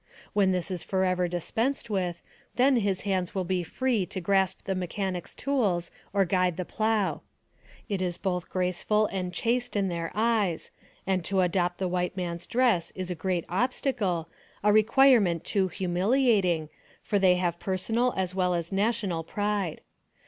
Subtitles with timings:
[0.33, 2.23] When this is forever dispensed with,
[2.55, 7.21] then his hands will be free to grasp the mechanic's tools or guide the plow.
[7.87, 10.71] It is both graceful and chaste in their eyes,
[11.05, 14.27] and to adopt the white man's dress is a great obstacle,
[14.63, 16.69] a requirement too humiliating,
[17.03, 19.81] for they have personal as well as national pride.